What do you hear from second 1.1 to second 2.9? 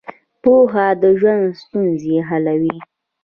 ژوند ستونزې حلوي.